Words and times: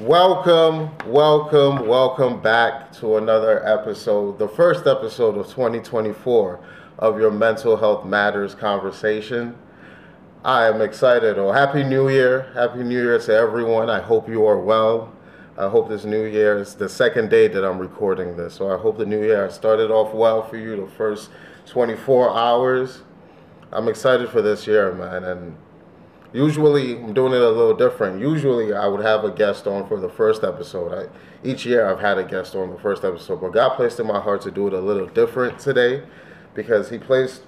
Welcome, 0.00 0.96
welcome, 1.06 1.88
welcome 1.88 2.40
back 2.40 2.92
to 3.00 3.16
another 3.16 3.66
episode, 3.66 4.38
the 4.38 4.46
first 4.46 4.86
episode 4.86 5.36
of 5.36 5.48
2024 5.48 6.60
of 7.00 7.18
your 7.18 7.32
Mental 7.32 7.76
Health 7.76 8.04
Matters 8.04 8.54
conversation. 8.54 9.58
I 10.44 10.68
am 10.68 10.82
excited. 10.82 11.36
Oh, 11.36 11.50
Happy 11.50 11.82
New 11.82 12.08
Year. 12.08 12.48
Happy 12.54 12.84
New 12.84 13.02
Year 13.02 13.18
to 13.18 13.34
everyone. 13.34 13.90
I 13.90 14.00
hope 14.00 14.28
you 14.28 14.46
are 14.46 14.60
well. 14.60 15.12
I 15.56 15.68
hope 15.68 15.88
this 15.88 16.04
new 16.04 16.26
year 16.26 16.58
is 16.58 16.76
the 16.76 16.88
second 16.88 17.28
day 17.28 17.48
that 17.48 17.64
I'm 17.64 17.80
recording 17.80 18.36
this. 18.36 18.54
So 18.54 18.72
I 18.72 18.78
hope 18.78 18.98
the 18.98 19.06
new 19.06 19.24
year 19.24 19.50
started 19.50 19.90
off 19.90 20.14
well 20.14 20.44
for 20.44 20.58
you, 20.58 20.76
the 20.76 20.86
first 20.92 21.30
24 21.66 22.38
hours. 22.38 23.02
I'm 23.72 23.88
excited 23.88 24.28
for 24.28 24.42
this 24.42 24.64
year, 24.64 24.92
man. 24.92 25.24
And 25.24 25.56
Usually, 26.32 26.96
I'm 26.96 27.14
doing 27.14 27.32
it 27.32 27.40
a 27.40 27.48
little 27.48 27.74
different. 27.74 28.20
Usually, 28.20 28.74
I 28.74 28.86
would 28.86 29.02
have 29.02 29.24
a 29.24 29.30
guest 29.30 29.66
on 29.66 29.88
for 29.88 29.98
the 29.98 30.10
first 30.10 30.44
episode. 30.44 30.92
I, 30.92 31.48
each 31.48 31.64
year, 31.64 31.88
I've 31.88 32.00
had 32.00 32.18
a 32.18 32.24
guest 32.24 32.54
on 32.54 32.70
the 32.70 32.78
first 32.78 33.02
episode, 33.02 33.40
but 33.40 33.52
God 33.52 33.76
placed 33.76 33.98
in 33.98 34.06
my 34.06 34.20
heart 34.20 34.42
to 34.42 34.50
do 34.50 34.66
it 34.66 34.74
a 34.74 34.80
little 34.80 35.06
different 35.06 35.58
today 35.58 36.02
because 36.54 36.90
He 36.90 36.98
placed 36.98 37.42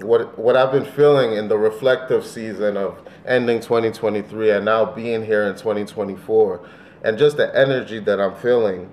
what 0.00 0.38
what 0.38 0.56
I've 0.56 0.70
been 0.70 0.84
feeling 0.84 1.32
in 1.32 1.48
the 1.48 1.58
reflective 1.58 2.24
season 2.24 2.76
of 2.76 3.02
ending 3.26 3.58
2023 3.58 4.52
and 4.52 4.64
now 4.64 4.84
being 4.84 5.24
here 5.24 5.42
in 5.44 5.56
2024, 5.56 6.68
and 7.02 7.18
just 7.18 7.36
the 7.36 7.56
energy 7.56 7.98
that 8.00 8.20
I'm 8.20 8.36
feeling. 8.36 8.90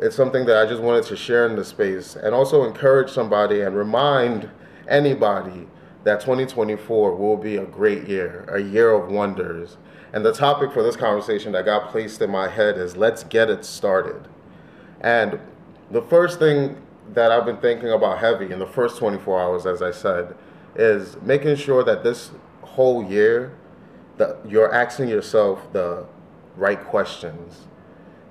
It's 0.00 0.16
something 0.16 0.46
that 0.46 0.56
I 0.56 0.68
just 0.68 0.82
wanted 0.82 1.04
to 1.04 1.16
share 1.16 1.46
in 1.46 1.54
the 1.54 1.64
space 1.64 2.16
and 2.16 2.34
also 2.34 2.64
encourage 2.64 3.08
somebody 3.12 3.60
and 3.60 3.76
remind 3.76 4.50
anybody 4.88 5.68
that 6.04 6.20
2024 6.20 7.14
will 7.14 7.36
be 7.36 7.56
a 7.56 7.64
great 7.64 8.08
year, 8.08 8.44
a 8.48 8.60
year 8.60 8.92
of 8.92 9.10
wonders. 9.10 9.76
And 10.12 10.24
the 10.24 10.32
topic 10.32 10.72
for 10.72 10.82
this 10.82 10.96
conversation 10.96 11.52
that 11.52 11.64
got 11.64 11.90
placed 11.90 12.20
in 12.20 12.30
my 12.30 12.48
head 12.48 12.76
is 12.76 12.96
let's 12.96 13.24
get 13.24 13.48
it 13.48 13.64
started. 13.64 14.28
And 15.00 15.38
the 15.90 16.02
first 16.02 16.38
thing 16.38 16.76
that 17.14 17.30
I've 17.30 17.44
been 17.44 17.58
thinking 17.58 17.90
about 17.90 18.18
heavy 18.18 18.52
in 18.52 18.58
the 18.58 18.66
first 18.66 18.98
24 18.98 19.40
hours, 19.40 19.66
as 19.66 19.82
I 19.82 19.90
said, 19.90 20.34
is 20.74 21.16
making 21.22 21.56
sure 21.56 21.84
that 21.84 22.02
this 22.02 22.30
whole 22.62 23.04
year 23.04 23.54
that 24.18 24.38
you're 24.48 24.72
asking 24.72 25.08
yourself 25.08 25.72
the 25.72 26.06
right 26.56 26.82
questions, 26.84 27.66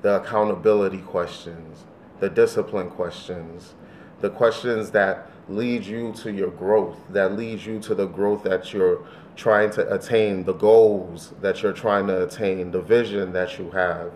the 0.01 0.21
accountability 0.21 0.99
questions, 0.99 1.85
the 2.19 2.29
discipline 2.29 2.89
questions, 2.89 3.73
the 4.21 4.29
questions 4.29 4.91
that 4.91 5.30
leads 5.47 5.87
you 5.87 6.13
to 6.13 6.31
your 6.31 6.51
growth, 6.51 6.97
that 7.09 7.37
leads 7.37 7.65
you 7.65 7.79
to 7.79 7.95
the 7.95 8.07
growth 8.07 8.43
that 8.43 8.73
you're 8.73 9.05
trying 9.35 9.71
to 9.71 9.93
attain, 9.93 10.43
the 10.43 10.53
goals 10.53 11.33
that 11.41 11.61
you're 11.61 11.73
trying 11.73 12.07
to 12.07 12.23
attain, 12.23 12.71
the 12.71 12.81
vision 12.81 13.33
that 13.33 13.57
you 13.57 13.69
have. 13.71 14.11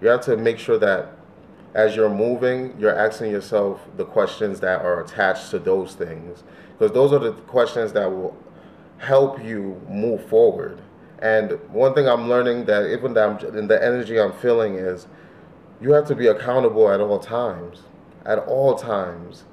You 0.00 0.08
have 0.08 0.22
to 0.22 0.36
make 0.36 0.58
sure 0.58 0.78
that 0.78 1.12
as 1.74 1.96
you're 1.96 2.10
moving, 2.10 2.74
you're 2.78 2.96
asking 2.96 3.30
yourself 3.30 3.80
the 3.96 4.04
questions 4.04 4.60
that 4.60 4.80
are 4.82 5.02
attached 5.02 5.50
to 5.50 5.58
those 5.58 5.94
things. 5.94 6.44
Because 6.78 6.92
those 6.92 7.12
are 7.12 7.18
the 7.18 7.32
questions 7.32 7.92
that 7.92 8.10
will 8.10 8.36
help 8.98 9.42
you 9.44 9.80
move 9.88 10.24
forward. 10.26 10.80
And 11.20 11.52
one 11.72 11.94
thing 11.94 12.08
I'm 12.08 12.28
learning 12.28 12.66
that 12.66 12.90
even 12.92 13.14
that 13.14 13.28
I'm, 13.28 13.56
in 13.56 13.66
the 13.66 13.82
energy 13.82 14.20
I'm 14.20 14.32
feeling 14.32 14.74
is 14.74 15.06
you 15.80 15.92
have 15.92 16.06
to 16.08 16.14
be 16.14 16.28
accountable 16.28 16.90
at 16.90 17.00
all 17.00 17.18
times. 17.18 17.82
At 18.24 18.38
all 18.40 18.76
times 18.76 19.44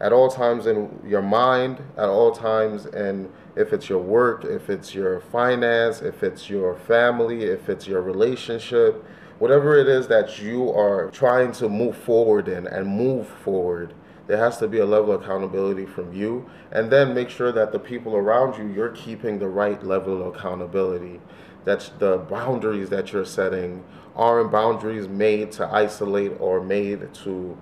at 0.00 0.12
all 0.12 0.30
times 0.30 0.66
in 0.66 1.00
your 1.06 1.22
mind, 1.22 1.82
at 1.96 2.08
all 2.08 2.32
times 2.32 2.86
and 2.86 3.30
if 3.56 3.72
it's 3.72 3.88
your 3.88 3.98
work, 3.98 4.44
if 4.44 4.70
it's 4.70 4.94
your 4.94 5.20
finance, 5.20 6.00
if 6.00 6.22
it's 6.22 6.48
your 6.48 6.76
family, 6.76 7.44
if 7.44 7.68
it's 7.68 7.86
your 7.86 8.00
relationship, 8.00 9.04
whatever 9.38 9.76
it 9.76 9.88
is 9.88 10.08
that 10.08 10.40
you 10.40 10.70
are 10.72 11.10
trying 11.10 11.52
to 11.52 11.68
move 11.68 11.96
forward 11.96 12.48
in 12.48 12.66
and 12.66 12.86
move 12.86 13.26
forward, 13.26 13.94
there 14.26 14.38
has 14.38 14.58
to 14.58 14.68
be 14.68 14.78
a 14.78 14.86
level 14.86 15.12
of 15.12 15.22
accountability 15.22 15.86
from 15.86 16.12
you. 16.12 16.48
And 16.70 16.88
then 16.88 17.14
make 17.14 17.30
sure 17.30 17.50
that 17.50 17.72
the 17.72 17.80
people 17.80 18.14
around 18.14 18.56
you, 18.56 18.72
you're 18.72 18.90
keeping 18.90 19.40
the 19.40 19.48
right 19.48 19.82
level 19.82 20.22
of 20.22 20.36
accountability. 20.36 21.20
That 21.64 21.90
the 21.98 22.18
boundaries 22.18 22.90
that 22.90 23.12
you're 23.12 23.24
setting 23.24 23.82
aren't 24.14 24.52
boundaries 24.52 25.08
made 25.08 25.50
to 25.52 25.66
isolate 25.66 26.32
or 26.38 26.62
made 26.62 27.12
to 27.14 27.58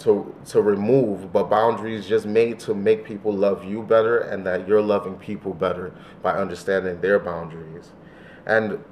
to 0.00 0.34
to 0.46 0.62
remove, 0.62 1.32
but 1.32 1.44
boundaries 1.44 2.06
just 2.08 2.26
made 2.26 2.58
to 2.60 2.74
make 2.74 3.04
people 3.04 3.32
love 3.32 3.64
you 3.64 3.82
better 3.82 4.18
and 4.18 4.46
that 4.46 4.66
you're 4.66 4.82
loving 4.82 5.14
people 5.16 5.54
better 5.54 5.94
by 6.22 6.32
understanding 6.32 7.00
their 7.00 7.18
boundaries. 7.18 7.90
And 8.46 8.82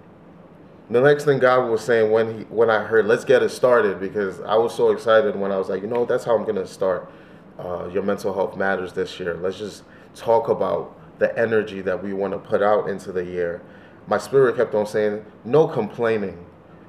the 0.90 1.00
next 1.00 1.24
thing 1.24 1.38
God 1.38 1.70
was 1.70 1.82
saying 1.82 2.10
when 2.10 2.38
he 2.38 2.44
when 2.44 2.70
I 2.70 2.84
heard 2.84 3.06
let's 3.06 3.24
get 3.24 3.42
it 3.42 3.48
started 3.48 4.00
because 4.00 4.40
I 4.40 4.56
was 4.56 4.74
so 4.74 4.90
excited 4.90 5.34
when 5.34 5.50
I 5.50 5.56
was 5.56 5.68
like, 5.68 5.82
you 5.82 5.88
know, 5.88 6.04
that's 6.04 6.24
how 6.24 6.36
I'm 6.36 6.44
gonna 6.44 6.66
start 6.66 7.10
uh, 7.58 7.88
your 7.92 8.02
mental 8.02 8.34
health 8.34 8.56
matters 8.56 8.92
this 8.92 9.18
year. 9.18 9.34
Let's 9.34 9.58
just 9.58 9.84
talk 10.14 10.48
about 10.48 10.94
the 11.18 11.36
energy 11.38 11.80
that 11.80 12.02
we 12.02 12.12
want 12.12 12.32
to 12.32 12.38
put 12.38 12.62
out 12.62 12.88
into 12.88 13.12
the 13.12 13.24
year. 13.24 13.62
My 14.06 14.18
spirit 14.18 14.56
kept 14.56 14.74
on 14.74 14.86
saying, 14.86 15.24
no 15.44 15.66
complaining, 15.66 16.46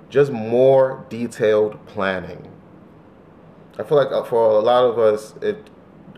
just 0.10 0.32
more 0.32 1.06
detailed 1.10 1.84
planning 1.88 2.50
I 3.80 3.84
feel 3.84 3.98
like 3.98 4.12
uh, 4.12 4.24
for 4.26 4.52
a 4.52 4.60
lot 4.60 4.84
of 4.84 5.00
us, 5.00 5.34
it 5.42 5.70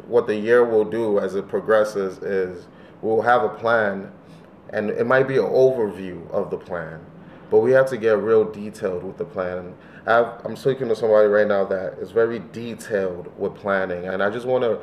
what 0.08 0.26
the 0.26 0.36
year 0.36 0.66
will 0.66 0.84
do 0.84 1.20
as 1.20 1.36
it 1.36 1.48
progresses 1.48 2.18
is 2.18 2.68
we'll 3.04 3.22
have 3.22 3.44
a 3.44 3.50
plan, 3.50 4.12
and 4.72 4.90
it 4.90 5.06
might 5.06 5.28
be 5.28 5.38
an 5.38 5.46
overview 5.46 6.30
of 6.32 6.50
the 6.50 6.58
plan, 6.58 7.00
but 7.52 7.60
we 7.60 7.72
have 7.72 7.88
to 7.92 7.98
get 7.98 8.18
real 8.18 8.44
detailed 8.44 9.04
with 9.04 9.18
the 9.18 9.26
plan. 9.26 9.76
i 10.08 10.38
am 10.44 10.56
speaking 10.56 10.88
to 10.88 10.96
somebody 10.96 11.28
right 11.28 11.48
now 11.48 11.64
that 11.64 11.94
is 12.00 12.10
very 12.10 12.40
detailed 12.52 13.32
with 13.38 13.54
planning, 13.56 14.08
and 14.08 14.24
I 14.24 14.32
just 14.32 14.48
want 14.48 14.64
to 14.64 14.80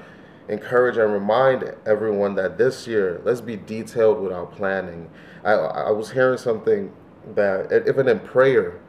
encourage 0.48 0.96
and 0.96 1.12
remind 1.12 1.74
everyone 1.84 2.36
that 2.36 2.58
this 2.58 2.86
year, 2.86 3.20
let's 3.24 3.40
be 3.40 3.56
detailed 3.56 4.20
with 4.20 4.32
our 4.32 4.46
planning. 4.46 5.10
I, 5.44 5.52
I 5.52 5.90
was 5.90 6.12
hearing 6.12 6.38
something 6.38 6.92
that 7.34 7.72
even 7.88 8.08
in 8.08 8.20
prayer, 8.20 8.80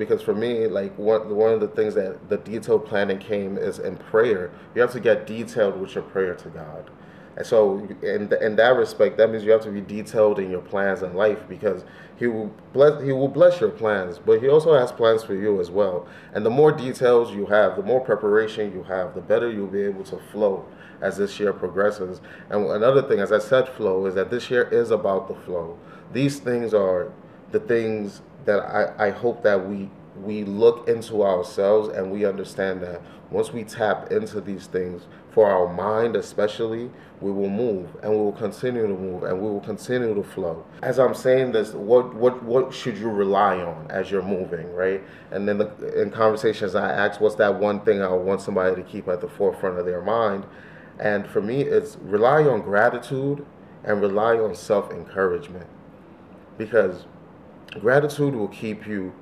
because 0.00 0.22
for 0.22 0.34
me 0.34 0.66
like 0.66 0.96
one 0.98 1.36
one 1.36 1.52
of 1.52 1.60
the 1.60 1.68
things 1.68 1.94
that 1.94 2.28
the 2.28 2.38
detailed 2.38 2.86
planning 2.86 3.18
came 3.18 3.56
is 3.56 3.78
in 3.78 3.96
prayer. 3.96 4.50
You 4.74 4.80
have 4.80 4.92
to 4.92 5.00
get 5.00 5.26
detailed 5.26 5.78
with 5.78 5.94
your 5.94 6.02
prayer 6.02 6.34
to 6.34 6.48
god. 6.48 6.90
And 7.36 7.46
so 7.46 7.78
in, 8.02 8.32
in 8.42 8.56
that 8.56 8.76
respect 8.76 9.18
that 9.18 9.30
means 9.30 9.44
you 9.44 9.52
have 9.52 9.62
to 9.62 9.70
be 9.70 9.82
detailed 9.82 10.38
in 10.40 10.50
your 10.50 10.62
plans 10.62 11.02
in 11.02 11.14
life 11.14 11.46
because 11.48 11.84
he 12.16 12.26
will 12.26 12.52
bless 12.72 13.02
he 13.04 13.12
will 13.12 13.28
bless 13.28 13.60
your 13.60 13.70
plans 13.70 14.18
but 14.18 14.40
he 14.40 14.48
also 14.48 14.74
has 14.74 14.90
plans 14.90 15.22
for 15.22 15.34
you 15.34 15.60
as 15.60 15.70
well. 15.70 16.08
And 16.32 16.44
the 16.44 16.50
more 16.50 16.72
details 16.72 17.32
you 17.32 17.46
have 17.46 17.76
the 17.76 17.82
more 17.82 18.00
preparation 18.00 18.72
you 18.72 18.82
have 18.84 19.14
the 19.14 19.20
better 19.20 19.50
you'll 19.50 19.66
be 19.66 19.82
able 19.82 20.04
to 20.04 20.16
flow 20.32 20.64
as 21.02 21.18
this 21.18 21.38
year 21.38 21.52
progresses. 21.52 22.22
And 22.48 22.66
another 22.66 23.02
thing 23.02 23.20
as 23.20 23.32
i 23.32 23.38
said 23.38 23.68
flow 23.68 24.06
is 24.06 24.14
that 24.14 24.30
this 24.30 24.50
year 24.50 24.62
is 24.72 24.90
about 24.90 25.28
the 25.28 25.34
flow. 25.34 25.78
These 26.12 26.38
things 26.40 26.72
are 26.72 27.12
the 27.52 27.60
things 27.60 28.22
that 28.44 28.60
I, 28.60 29.08
I 29.08 29.10
hope 29.10 29.42
that 29.42 29.68
we 29.68 29.90
we 30.16 30.44
look 30.44 30.88
into 30.88 31.22
ourselves 31.22 31.88
and 31.88 32.10
we 32.10 32.24
understand 32.24 32.82
that 32.82 33.00
once 33.30 33.52
we 33.52 33.62
tap 33.62 34.10
into 34.10 34.40
these 34.40 34.66
things 34.66 35.06
for 35.30 35.48
our 35.48 35.72
mind 35.72 36.16
especially 36.16 36.90
we 37.20 37.30
will 37.30 37.48
move 37.48 37.88
and 38.02 38.10
we 38.10 38.18
will 38.18 38.32
continue 38.32 38.82
to 38.82 38.94
move 38.94 39.22
and 39.22 39.40
we 39.40 39.48
will 39.48 39.60
continue 39.60 40.14
to 40.14 40.22
flow. 40.22 40.64
As 40.82 40.98
i'm 40.98 41.14
saying 41.14 41.52
this 41.52 41.72
what 41.72 42.14
what 42.14 42.42
what 42.42 42.74
should 42.74 42.98
you 42.98 43.08
rely 43.08 43.58
on 43.58 43.86
as 43.88 44.10
you're 44.10 44.22
moving 44.22 44.72
right? 44.74 45.02
And 45.30 45.48
then 45.48 45.58
the, 45.58 46.02
in 46.02 46.10
conversations 46.10 46.74
i 46.74 46.90
ask 46.90 47.20
what's 47.20 47.36
that 47.36 47.60
one 47.60 47.80
thing 47.80 48.02
i 48.02 48.08
want 48.08 48.40
somebody 48.40 48.74
to 48.74 48.82
keep 48.82 49.08
at 49.08 49.20
the 49.20 49.28
forefront 49.28 49.78
of 49.78 49.86
their 49.86 50.02
mind? 50.02 50.44
And 50.98 51.26
for 51.26 51.40
me 51.40 51.62
it's 51.62 51.96
rely 52.02 52.42
on 52.42 52.62
gratitude 52.62 53.46
and 53.84 54.00
rely 54.00 54.36
on 54.36 54.54
self-encouragement. 54.54 55.66
Because 56.58 57.06
Gratitude 57.78 58.34
will 58.34 58.48
keep 58.48 58.86
you 58.86 59.12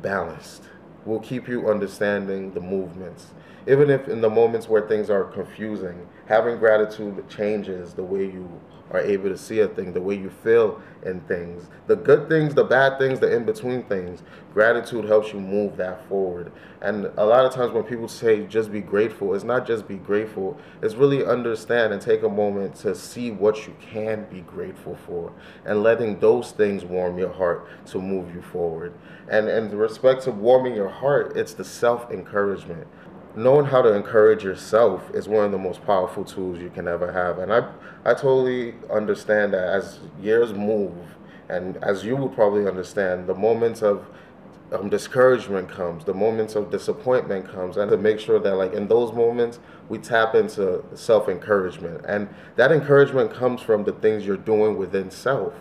balanced, 0.00 0.62
will 1.04 1.20
keep 1.20 1.48
you 1.48 1.68
understanding 1.68 2.52
the 2.52 2.60
movements. 2.60 3.28
Even 3.66 3.90
if 3.90 4.08
in 4.08 4.20
the 4.20 4.30
moments 4.30 4.68
where 4.68 4.86
things 4.88 5.08
are 5.08 5.24
confusing, 5.24 6.06
having 6.26 6.58
gratitude 6.58 7.28
changes 7.28 7.94
the 7.94 8.02
way 8.02 8.24
you 8.24 8.48
are 8.92 9.00
able 9.00 9.28
to 9.28 9.38
see 9.38 9.60
a 9.60 9.68
thing, 9.68 9.92
the 9.92 10.00
way 10.00 10.14
you 10.14 10.30
feel 10.42 10.80
in 11.04 11.20
things, 11.22 11.68
the 11.86 11.96
good 11.96 12.28
things, 12.28 12.54
the 12.54 12.64
bad 12.64 12.98
things, 12.98 13.18
the 13.20 13.34
in 13.34 13.44
between 13.44 13.82
things. 13.84 14.22
Gratitude 14.52 15.06
helps 15.06 15.32
you 15.32 15.40
move 15.40 15.76
that 15.78 16.06
forward. 16.08 16.52
And 16.82 17.06
a 17.16 17.24
lot 17.24 17.46
of 17.46 17.54
times 17.54 17.72
when 17.72 17.84
people 17.84 18.08
say 18.08 18.44
just 18.46 18.70
be 18.70 18.80
grateful, 18.80 19.34
it's 19.34 19.44
not 19.44 19.66
just 19.66 19.88
be 19.88 19.96
grateful, 19.96 20.58
it's 20.82 20.94
really 20.94 21.24
understand 21.24 21.92
and 21.92 22.02
take 22.02 22.22
a 22.22 22.28
moment 22.28 22.74
to 22.76 22.94
see 22.94 23.30
what 23.30 23.66
you 23.66 23.74
can 23.80 24.26
be 24.30 24.42
grateful 24.42 24.96
for 25.06 25.32
and 25.64 25.82
letting 25.82 26.18
those 26.20 26.52
things 26.52 26.84
warm 26.84 27.18
your 27.18 27.32
heart 27.32 27.66
to 27.86 27.98
move 27.98 28.34
you 28.34 28.42
forward. 28.42 28.92
And 29.28 29.48
in 29.48 29.76
respect 29.76 30.22
to 30.24 30.32
warming 30.32 30.74
your 30.74 30.90
heart, 30.92 31.36
it's 31.36 31.54
the 31.54 31.64
self 31.64 32.10
encouragement 32.10 32.86
knowing 33.34 33.64
how 33.64 33.82
to 33.82 33.94
encourage 33.94 34.44
yourself 34.44 35.10
is 35.14 35.28
one 35.28 35.44
of 35.44 35.52
the 35.52 35.58
most 35.58 35.84
powerful 35.86 36.24
tools 36.24 36.58
you 36.58 36.70
can 36.70 36.86
ever 36.86 37.10
have. 37.12 37.38
And 37.38 37.52
I, 37.52 37.70
I 38.04 38.14
totally 38.14 38.74
understand 38.90 39.54
that 39.54 39.64
as 39.64 40.00
years 40.20 40.52
move, 40.52 40.92
and 41.48 41.76
as 41.78 42.04
you 42.04 42.16
would 42.16 42.34
probably 42.34 42.66
understand, 42.66 43.26
the 43.26 43.34
moments 43.34 43.82
of 43.82 44.06
um, 44.72 44.88
discouragement 44.88 45.68
comes, 45.68 46.04
the 46.04 46.14
moments 46.14 46.54
of 46.54 46.70
disappointment 46.70 47.50
comes, 47.50 47.76
and 47.76 47.90
to 47.90 47.96
make 47.96 48.18
sure 48.18 48.38
that 48.38 48.54
like 48.54 48.72
in 48.72 48.88
those 48.88 49.12
moments 49.12 49.58
we 49.88 49.98
tap 49.98 50.34
into 50.34 50.82
self 50.94 51.28
encouragement, 51.28 52.04
and 52.06 52.28
that 52.56 52.72
encouragement 52.72 53.32
comes 53.32 53.60
from 53.60 53.84
the 53.84 53.92
things 53.92 54.24
you're 54.24 54.36
doing 54.36 54.78
within 54.78 55.10
self, 55.10 55.52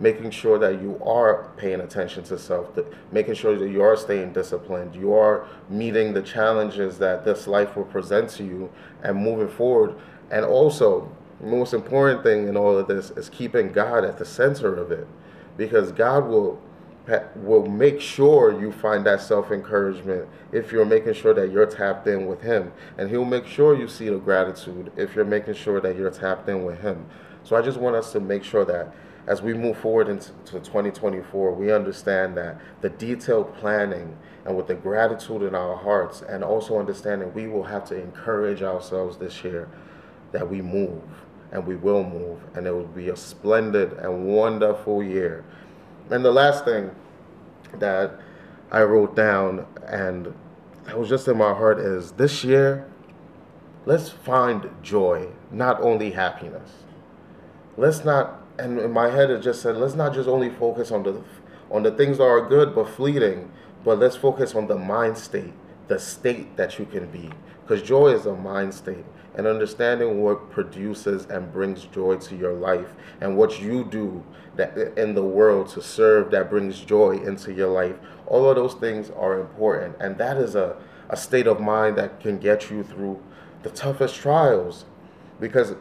making 0.00 0.30
sure 0.30 0.58
that 0.58 0.80
you 0.80 1.00
are 1.04 1.50
paying 1.56 1.80
attention 1.80 2.22
to 2.24 2.38
self, 2.38 2.68
making 3.12 3.34
sure 3.34 3.56
that 3.56 3.70
you 3.70 3.82
are 3.82 3.96
staying 3.96 4.32
disciplined, 4.32 4.94
you 4.94 5.14
are 5.14 5.46
meeting 5.68 6.12
the 6.12 6.22
challenges 6.22 6.98
that 6.98 7.24
this 7.24 7.46
life 7.46 7.76
will 7.76 7.84
present 7.84 8.28
to 8.28 8.44
you, 8.44 8.70
and 9.02 9.16
moving 9.16 9.48
forward, 9.48 9.94
and 10.30 10.44
also 10.44 11.10
most 11.40 11.74
important 11.74 12.22
thing 12.22 12.48
in 12.48 12.56
all 12.56 12.76
of 12.76 12.88
this 12.88 13.10
is 13.10 13.28
keeping 13.28 13.72
God 13.72 14.04
at 14.04 14.18
the 14.18 14.24
center 14.24 14.74
of 14.74 14.90
it, 14.90 15.06
because 15.56 15.92
God 15.92 16.26
will 16.26 16.60
will 17.36 17.66
make 17.66 18.00
sure 18.00 18.58
you 18.58 18.72
find 18.72 19.04
that 19.04 19.20
self 19.20 19.50
encouragement 19.50 20.26
if 20.52 20.72
you're 20.72 20.86
making 20.86 21.12
sure 21.12 21.34
that 21.34 21.50
you're 21.50 21.66
tapped 21.66 22.06
in 22.06 22.26
with 22.26 22.40
Him. 22.40 22.72
And 22.96 23.10
He'll 23.10 23.26
make 23.26 23.46
sure 23.46 23.78
you 23.78 23.88
see 23.88 24.08
the 24.08 24.16
gratitude 24.16 24.90
if 24.96 25.14
you're 25.14 25.24
making 25.24 25.54
sure 25.54 25.80
that 25.80 25.96
you're 25.96 26.10
tapped 26.10 26.48
in 26.48 26.64
with 26.64 26.80
Him. 26.80 27.04
So 27.42 27.56
I 27.56 27.62
just 27.62 27.78
want 27.78 27.94
us 27.94 28.10
to 28.12 28.20
make 28.20 28.42
sure 28.42 28.64
that 28.64 28.94
as 29.26 29.42
we 29.42 29.54
move 29.54 29.78
forward 29.78 30.08
into 30.08 30.30
2024, 30.46 31.54
we 31.54 31.72
understand 31.72 32.36
that 32.36 32.60
the 32.80 32.90
detailed 32.90 33.54
planning 33.56 34.16
and 34.44 34.56
with 34.56 34.66
the 34.66 34.74
gratitude 34.74 35.42
in 35.42 35.54
our 35.54 35.76
hearts, 35.76 36.22
and 36.22 36.44
also 36.44 36.78
understanding 36.78 37.32
we 37.32 37.46
will 37.46 37.62
have 37.62 37.84
to 37.86 37.98
encourage 37.98 38.62
ourselves 38.62 39.16
this 39.16 39.42
year 39.42 39.68
that 40.32 40.48
we 40.48 40.60
move 40.60 41.02
and 41.52 41.64
we 41.66 41.76
will 41.76 42.02
move, 42.02 42.40
and 42.54 42.66
it 42.66 42.72
will 42.72 42.84
be 42.84 43.10
a 43.10 43.16
splendid 43.16 43.92
and 43.94 44.26
wonderful 44.26 45.02
year. 45.02 45.44
And 46.10 46.24
the 46.24 46.32
last 46.32 46.64
thing 46.64 46.90
that 47.78 48.18
I 48.72 48.82
wrote 48.82 49.14
down 49.14 49.66
and 49.86 50.34
that 50.84 50.98
was 50.98 51.08
just 51.08 51.28
in 51.28 51.38
my 51.38 51.54
heart 51.54 51.78
is 51.78 52.12
this 52.12 52.44
year, 52.44 52.86
let's 53.86 54.10
find 54.10 54.68
joy, 54.82 55.28
not 55.50 55.80
only 55.80 56.10
happiness. 56.10 56.70
Let's 57.76 58.04
not, 58.04 58.43
and 58.58 58.78
in 58.78 58.92
my 58.92 59.10
head 59.10 59.30
it 59.30 59.42
just 59.42 59.62
said, 59.62 59.76
let's 59.76 59.94
not 59.94 60.14
just 60.14 60.28
only 60.28 60.50
focus 60.50 60.90
on 60.90 61.02
the 61.02 61.22
on 61.70 61.82
the 61.82 61.90
things 61.90 62.18
that 62.18 62.24
are 62.24 62.46
good 62.46 62.74
but 62.74 62.88
fleeting, 62.88 63.50
but 63.84 63.98
let's 63.98 64.16
focus 64.16 64.54
on 64.54 64.66
the 64.66 64.76
mind 64.76 65.16
state, 65.16 65.52
the 65.88 65.98
state 65.98 66.56
that 66.56 66.78
you 66.78 66.84
can 66.84 67.06
be. 67.10 67.30
Because 67.62 67.82
joy 67.82 68.08
is 68.08 68.26
a 68.26 68.34
mind 68.34 68.74
state 68.74 69.04
and 69.34 69.46
understanding 69.46 70.22
what 70.22 70.50
produces 70.50 71.26
and 71.26 71.52
brings 71.52 71.84
joy 71.86 72.16
to 72.16 72.36
your 72.36 72.52
life 72.52 72.94
and 73.20 73.36
what 73.36 73.60
you 73.60 73.84
do 73.84 74.22
that 74.56 74.76
in 74.96 75.14
the 75.14 75.22
world 75.22 75.68
to 75.68 75.82
serve 75.82 76.30
that 76.30 76.48
brings 76.48 76.80
joy 76.80 77.12
into 77.12 77.52
your 77.52 77.68
life 77.68 77.96
all 78.26 78.48
of 78.48 78.56
those 78.56 78.74
things 78.74 79.10
are 79.10 79.40
important 79.40 79.96
and 80.00 80.16
that 80.16 80.36
is 80.36 80.54
a, 80.54 80.76
a 81.08 81.16
state 81.16 81.46
of 81.46 81.60
mind 81.60 81.96
that 81.96 82.20
can 82.20 82.38
get 82.38 82.70
you 82.70 82.82
through 82.84 83.20
the 83.64 83.70
toughest 83.70 84.14
trials 84.14 84.84
because 85.40 85.74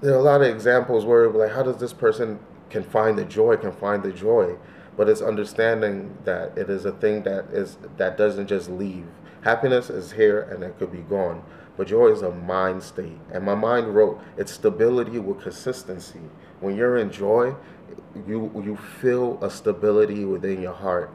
there 0.00 0.14
are 0.14 0.18
a 0.18 0.22
lot 0.22 0.40
of 0.40 0.48
examples 0.48 1.04
where 1.04 1.28
like 1.28 1.52
how 1.52 1.62
does 1.62 1.78
this 1.78 1.92
person 1.92 2.38
can 2.70 2.82
find 2.82 3.18
the 3.18 3.24
joy 3.24 3.56
can 3.56 3.72
find 3.72 4.02
the 4.02 4.12
joy 4.12 4.56
but 4.96 5.08
it's 5.08 5.22
understanding 5.22 6.16
that 6.24 6.56
it 6.58 6.68
is 6.68 6.84
a 6.84 6.92
thing 6.92 7.22
that 7.22 7.44
is 7.46 7.76
that 7.96 8.16
doesn't 8.16 8.46
just 8.46 8.70
leave 8.70 9.06
happiness 9.42 9.90
is 9.90 10.12
here 10.12 10.42
and 10.42 10.62
it 10.62 10.78
could 10.78 10.92
be 10.92 10.98
gone 10.98 11.42
but 11.78 11.86
joy 11.86 12.08
is 12.08 12.22
a 12.22 12.32
mind 12.32 12.82
state. 12.82 13.16
And 13.32 13.44
my 13.44 13.54
mind 13.54 13.94
wrote, 13.94 14.20
it's 14.36 14.50
stability 14.50 15.20
with 15.20 15.40
consistency. 15.40 16.20
When 16.58 16.76
you're 16.76 16.96
in 16.96 17.12
joy, 17.12 17.54
you 18.26 18.50
you 18.64 18.76
feel 18.76 19.38
a 19.40 19.48
stability 19.48 20.24
within 20.24 20.60
your 20.60 20.72
heart 20.72 21.10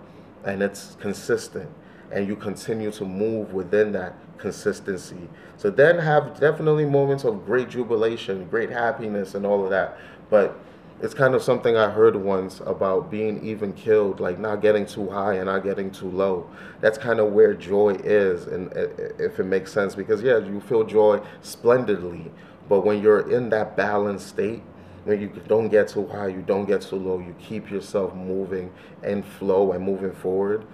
and 0.45 0.63
it's 0.63 0.95
consistent 1.01 1.69
and 2.13 2.27
you 2.27 2.35
continue 2.35 2.91
to 2.91 3.05
move 3.05 3.53
within 3.53 3.91
that 3.91 4.13
consistency. 4.37 5.27
So 5.57 5.69
then 5.69 5.97
have 5.97 6.39
definitely 6.39 6.85
moments 6.85 7.23
of 7.23 7.45
great 7.45 7.69
jubilation, 7.69 8.45
great 8.49 8.69
happiness 8.69 9.35
and 9.35 9.45
all 9.45 9.63
of 9.63 9.69
that. 9.71 9.97
But 10.29 10.57
it's 11.01 11.13
kind 11.13 11.33
of 11.35 11.41
something 11.43 11.75
I 11.75 11.89
heard 11.89 12.15
once 12.15 12.61
about 12.61 13.11
being 13.11 13.43
even 13.43 13.73
killed, 13.73 14.19
like 14.19 14.39
not 14.39 14.61
getting 14.61 14.85
too 14.85 15.09
high 15.09 15.33
and 15.33 15.47
not 15.47 15.63
getting 15.63 15.91
too 15.91 16.09
low. 16.09 16.49
That's 16.81 16.97
kind 16.97 17.19
of 17.19 17.33
where 17.33 17.53
joy 17.53 17.95
is, 18.03 18.47
and 18.47 18.71
if 19.19 19.39
it 19.39 19.45
makes 19.45 19.73
sense, 19.73 19.95
because 19.95 20.21
yeah, 20.21 20.37
you 20.37 20.61
feel 20.61 20.85
joy 20.85 21.19
splendidly, 21.41 22.31
but 22.69 22.85
when 22.85 23.01
you're 23.01 23.29
in 23.29 23.49
that 23.49 23.75
balanced 23.75 24.27
state, 24.27 24.61
when 25.03 25.19
you 25.19 25.29
don't 25.47 25.67
get 25.67 25.89
too 25.89 26.07
high, 26.07 26.27
you 26.27 26.41
don't 26.41 26.65
get 26.65 26.83
too 26.83 26.95
low, 26.95 27.19
you 27.19 27.35
keep 27.37 27.69
yourself 27.69 28.15
moving 28.15 28.71
and 29.01 29.25
flow 29.25 29.73
and 29.73 29.83
moving 29.83 30.13
forward. 30.13 30.65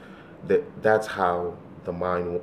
That 0.48 0.82
that's 0.82 1.08
how 1.08 1.58
the 1.84 1.94
mind 1.94 2.42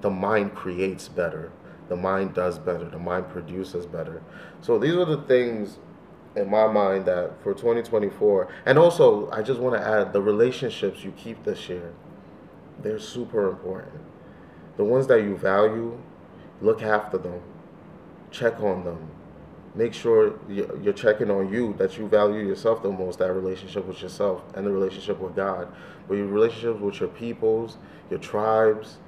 the 0.00 0.10
mind 0.10 0.54
creates 0.54 1.08
better. 1.08 1.52
The 1.88 1.96
mind 1.96 2.34
does 2.34 2.58
better. 2.58 2.84
The 2.88 2.98
mind 2.98 3.28
produces 3.28 3.86
better. 3.86 4.22
So 4.60 4.78
these 4.78 4.94
are 4.94 5.04
the 5.04 5.22
things 5.22 5.78
in 6.36 6.50
my 6.50 6.66
mind 6.66 7.06
that 7.06 7.32
for 7.42 7.54
2024 7.54 8.48
and 8.66 8.78
also 8.78 9.28
i 9.30 9.40
just 9.40 9.58
want 9.58 9.74
to 9.74 9.82
add 9.88 10.12
the 10.12 10.20
relationships 10.20 11.02
you 11.02 11.10
keep 11.12 11.42
this 11.44 11.68
year 11.68 11.94
they're 12.82 12.98
super 12.98 13.48
important 13.48 14.02
the 14.76 14.84
ones 14.84 15.06
that 15.06 15.22
you 15.22 15.34
value 15.34 15.98
look 16.60 16.82
after 16.82 17.16
them 17.16 17.40
check 18.30 18.60
on 18.60 18.84
them 18.84 19.08
make 19.76 19.94
sure 19.94 20.38
you're 20.48 20.92
checking 20.92 21.30
on 21.30 21.52
you 21.52 21.74
that 21.74 21.96
you 21.98 22.08
value 22.08 22.46
yourself 22.46 22.82
the 22.82 22.90
most 22.90 23.18
that 23.18 23.32
relationship 23.32 23.86
with 23.86 24.02
yourself 24.02 24.42
and 24.54 24.66
the 24.66 24.70
relationship 24.70 25.18
with 25.20 25.36
god 25.36 25.68
but 26.08 26.14
your 26.14 26.26
relationships 26.26 26.80
with 26.80 26.98
your 26.98 27.10
peoples 27.10 27.76
your 28.10 28.18
tribes 28.18 28.98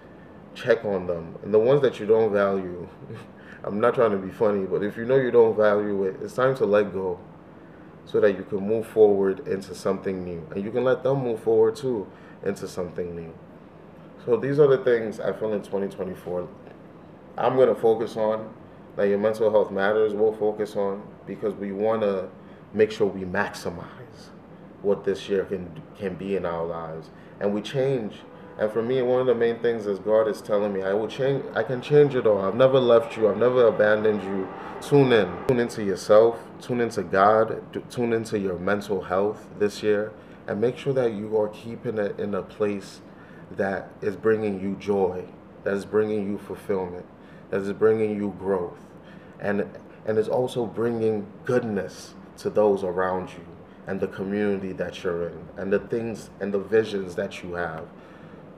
check 0.54 0.84
on 0.84 1.06
them 1.06 1.34
and 1.42 1.52
the 1.52 1.58
ones 1.58 1.80
that 1.80 1.98
you 1.98 2.06
don't 2.06 2.32
value 2.32 2.86
I'm 3.64 3.80
not 3.80 3.94
trying 3.94 4.12
to 4.12 4.18
be 4.18 4.30
funny, 4.30 4.66
but 4.66 4.82
if 4.82 4.96
you 4.96 5.04
know 5.04 5.16
you 5.16 5.30
don't 5.30 5.56
value 5.56 6.04
it, 6.04 6.16
it's 6.22 6.34
time 6.34 6.54
to 6.56 6.64
let 6.64 6.92
go 6.92 7.18
so 8.04 8.20
that 8.20 8.36
you 8.36 8.44
can 8.44 8.66
move 8.66 8.86
forward 8.86 9.46
into 9.48 9.74
something 9.74 10.24
new. 10.24 10.46
And 10.54 10.64
you 10.64 10.70
can 10.70 10.84
let 10.84 11.02
them 11.02 11.22
move 11.22 11.42
forward 11.42 11.76
too 11.76 12.06
into 12.44 12.68
something 12.68 13.14
new. 13.14 13.34
So 14.24 14.36
these 14.36 14.58
are 14.58 14.68
the 14.68 14.78
things 14.78 15.20
I 15.20 15.32
feel 15.32 15.52
in 15.52 15.62
2024 15.62 16.48
I'm 17.36 17.54
going 17.54 17.68
to 17.68 17.80
focus 17.80 18.16
on 18.16 18.52
that 18.98 19.08
your 19.08 19.18
mental 19.18 19.50
health 19.50 19.70
matters. 19.70 20.12
We'll 20.12 20.34
focus 20.34 20.76
on 20.76 21.02
because 21.26 21.54
we 21.54 21.72
want 21.72 22.02
to 22.02 22.28
make 22.74 22.90
sure 22.90 23.06
we 23.06 23.22
maximize 23.22 24.28
what 24.82 25.04
this 25.04 25.26
year 25.30 25.46
can 25.46 25.82
can 25.96 26.14
be 26.16 26.36
in 26.36 26.44
our 26.44 26.66
lives, 26.66 27.08
and 27.40 27.54
we 27.54 27.62
change 27.62 28.16
and 28.58 28.72
for 28.72 28.82
me, 28.82 29.00
one 29.02 29.20
of 29.20 29.28
the 29.28 29.36
main 29.36 29.60
things 29.60 29.86
is 29.86 30.00
God 30.00 30.26
is 30.26 30.42
telling 30.42 30.72
me, 30.72 30.82
I 30.82 30.92
will 30.92 31.06
change, 31.06 31.44
I 31.54 31.62
can 31.62 31.80
change 31.80 32.16
it 32.16 32.26
all. 32.26 32.40
I've 32.40 32.56
never 32.56 32.80
left 32.80 33.16
you. 33.16 33.28
I've 33.28 33.36
never 33.36 33.68
abandoned 33.68 34.20
you. 34.24 34.48
Tune 34.80 35.12
in. 35.12 35.32
Tune 35.46 35.60
into 35.60 35.84
yourself. 35.84 36.42
Tune 36.60 36.80
into 36.80 37.04
God. 37.04 37.62
Tune 37.88 38.12
into 38.12 38.36
your 38.36 38.58
mental 38.58 39.02
health 39.02 39.46
this 39.60 39.80
year. 39.84 40.12
And 40.48 40.60
make 40.60 40.76
sure 40.76 40.92
that 40.94 41.12
you 41.12 41.38
are 41.38 41.48
keeping 41.48 41.98
it 41.98 42.18
in 42.18 42.34
a 42.34 42.42
place 42.42 43.00
that 43.52 43.90
is 44.02 44.16
bringing 44.16 44.60
you 44.60 44.74
joy, 44.74 45.24
that 45.62 45.74
is 45.74 45.84
bringing 45.84 46.26
you 46.28 46.38
fulfillment, 46.38 47.06
that 47.50 47.60
is 47.60 47.72
bringing 47.72 48.16
you 48.16 48.34
growth. 48.40 48.87
And, 49.40 49.68
and 50.06 50.18
is 50.18 50.28
also 50.28 50.66
bringing 50.66 51.26
goodness 51.44 52.14
to 52.38 52.50
those 52.50 52.82
around 52.82 53.30
you 53.30 53.44
and 53.86 54.00
the 54.00 54.08
community 54.08 54.72
that 54.72 55.02
you're 55.02 55.28
in 55.28 55.48
and 55.56 55.72
the 55.72 55.78
things 55.78 56.30
and 56.40 56.52
the 56.52 56.58
visions 56.58 57.14
that 57.14 57.42
you 57.42 57.54
have. 57.54 57.86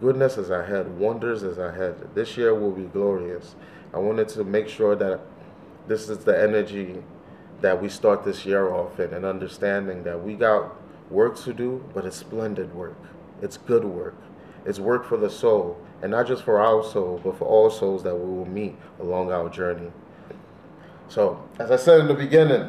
Goodness 0.01 0.39
is 0.39 0.51
ahead, 0.51 0.99
wonders 0.99 1.43
is 1.43 1.59
ahead. 1.59 2.15
This 2.15 2.37
year 2.37 2.55
will 2.55 2.73
be 2.73 2.85
glorious. 2.85 3.55
I 3.93 3.99
wanted 3.99 4.29
to 4.31 4.45
make 4.45 4.69
sure 4.69 4.97
that 4.97 5.21
this 5.87 6.09
is 6.09 6.19
the 6.19 6.41
energy 6.41 7.03
that 7.61 7.81
we 7.81 7.89
start 7.89 8.25
this 8.25 8.47
year 8.47 8.71
off 8.71 8.99
in 8.99 9.13
and 9.13 9.25
understanding 9.25 10.03
that 10.05 10.23
we 10.23 10.35
got 10.35 10.75
work 11.11 11.37
to 11.45 11.53
do, 11.53 11.85
but 11.93 12.05
it's 12.07 12.17
splendid 12.17 12.75
work. 12.75 12.97
It's 13.43 13.57
good 13.57 13.85
work. 13.85 14.17
It's 14.65 14.79
work 14.79 15.05
for 15.07 15.17
the 15.17 15.31
soul, 15.31 15.79
and 16.03 16.11
not 16.11 16.27
just 16.27 16.45
for 16.45 16.61
our 16.61 16.85
soul, 16.85 17.21
but 17.23 17.37
for 17.39 17.47
all 17.47 17.71
souls 17.71 18.03
that 18.03 18.15
we 18.15 18.25
will 18.25 18.47
meet 18.47 18.77
along 19.01 19.33
our 19.33 19.49
journey. 19.49 19.91
So, 21.11 21.45
as 21.59 21.73
I 21.73 21.77
said 21.77 21.99
in 21.99 22.07
the 22.07 22.15
beginning, 22.15 22.69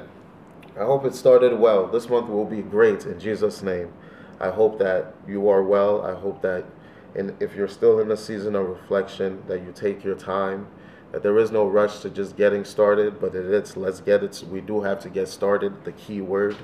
I 0.75 0.83
hope 0.83 1.05
it 1.05 1.13
started 1.13 1.59
well. 1.59 1.85
This 1.85 2.09
month 2.09 2.27
will 2.27 2.43
be 2.43 2.63
great 2.63 3.05
in 3.05 3.19
Jesus' 3.19 3.61
name. 3.61 3.93
I 4.39 4.49
hope 4.49 4.79
that 4.79 5.13
you 5.27 5.47
are 5.47 5.61
well. 5.61 6.01
I 6.01 6.19
hope 6.19 6.41
that 6.41 6.65
and 7.13 7.35
if 7.39 7.55
you're 7.55 7.67
still 7.67 7.99
in 7.99 8.09
a 8.11 8.17
season 8.17 8.55
of 8.55 8.67
reflection, 8.67 9.43
that 9.47 9.61
you 9.61 9.71
take 9.73 10.03
your 10.03 10.15
time, 10.15 10.67
that 11.11 11.21
there 11.23 11.37
is 11.37 11.51
no 11.51 11.67
rush 11.67 11.99
to 11.99 12.09
just 12.09 12.37
getting 12.37 12.63
started, 12.63 13.19
but 13.19 13.35
it 13.35 13.45
is 13.45 13.77
let's 13.77 13.99
get 13.99 14.23
it. 14.23 14.43
We 14.49 14.61
do 14.61 14.81
have 14.81 14.99
to 15.01 15.09
get 15.09 15.27
started, 15.27 15.83
the 15.83 15.91
key 15.91 16.21
word. 16.21 16.57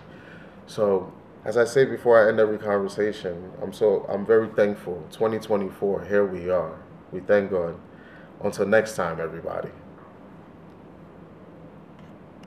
So, 0.65 1.13
as 1.45 1.57
I 1.57 1.65
say 1.65 1.85
before 1.85 2.23
I 2.23 2.29
end 2.29 2.39
every 2.39 2.57
conversation, 2.57 3.51
I'm 3.61 3.71
so 3.71 4.05
I'm 4.09 4.25
very 4.25 4.47
thankful. 4.47 5.05
2024, 5.11 6.05
here 6.05 6.25
we 6.25 6.49
are. 6.49 6.79
We 7.11 7.19
thank 7.19 7.51
God. 7.51 7.77
Until 8.41 8.65
next 8.65 8.95
time, 8.95 9.19
everybody. 9.19 9.69